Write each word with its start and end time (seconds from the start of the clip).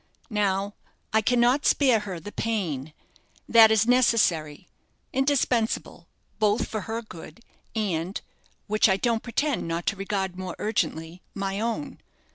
Now, 0.31 0.73
I 1.13 1.21
cannot 1.21 1.63
spare 1.67 1.99
her 1.99 2.19
the 2.19 2.31
pain; 2.31 2.93
that 3.47 3.69
is 3.69 3.85
necessary, 3.87 4.67
indispensable, 5.13 6.07
both 6.39 6.67
for 6.67 6.81
her 6.89 7.03
good, 7.03 7.41
and 7.75 8.19
which 8.65 8.89
I 8.89 8.97
don't 8.97 9.21
pretend 9.21 9.67
not 9.67 9.85
to 9.85 9.95
regard 9.95 10.39
more 10.39 10.55
urgently 10.57 11.21
my 11.35 11.59
own. 11.59 11.99